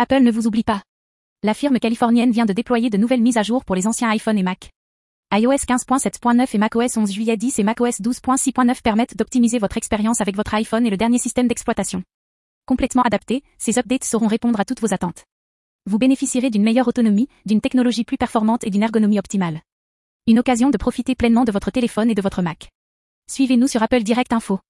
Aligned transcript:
Apple 0.00 0.22
ne 0.22 0.30
vous 0.30 0.46
oublie 0.46 0.62
pas. 0.62 0.82
La 1.42 1.54
firme 1.54 1.80
californienne 1.80 2.30
vient 2.30 2.46
de 2.46 2.52
déployer 2.52 2.88
de 2.88 2.96
nouvelles 2.96 3.20
mises 3.20 3.36
à 3.36 3.42
jour 3.42 3.64
pour 3.64 3.74
les 3.74 3.88
anciens 3.88 4.08
iPhone 4.10 4.38
et 4.38 4.44
Mac. 4.44 4.70
iOS 5.34 5.66
15.7.9 5.66 6.46
et 6.54 6.58
macOS 6.58 6.96
11 6.96 7.10
juillet 7.10 7.36
10 7.36 7.58
et 7.58 7.64
macOS 7.64 8.00
12.6.9 8.00 8.80
permettent 8.80 9.16
d'optimiser 9.16 9.58
votre 9.58 9.76
expérience 9.76 10.20
avec 10.20 10.36
votre 10.36 10.54
iPhone 10.54 10.86
et 10.86 10.90
le 10.90 10.96
dernier 10.96 11.18
système 11.18 11.48
d'exploitation. 11.48 12.04
Complètement 12.64 13.02
adaptés, 13.02 13.42
ces 13.58 13.80
updates 13.80 14.04
sauront 14.04 14.28
répondre 14.28 14.60
à 14.60 14.64
toutes 14.64 14.80
vos 14.80 14.94
attentes. 14.94 15.24
Vous 15.86 15.98
bénéficierez 15.98 16.50
d'une 16.50 16.62
meilleure 16.62 16.86
autonomie, 16.86 17.28
d'une 17.44 17.60
technologie 17.60 18.04
plus 18.04 18.18
performante 18.18 18.64
et 18.64 18.70
d'une 18.70 18.84
ergonomie 18.84 19.18
optimale. 19.18 19.62
Une 20.28 20.38
occasion 20.38 20.70
de 20.70 20.78
profiter 20.78 21.16
pleinement 21.16 21.42
de 21.42 21.50
votre 21.50 21.72
téléphone 21.72 22.08
et 22.08 22.14
de 22.14 22.22
votre 22.22 22.40
Mac. 22.40 22.68
Suivez-nous 23.28 23.66
sur 23.66 23.82
Apple 23.82 24.04
Direct 24.04 24.32
Info. 24.32 24.60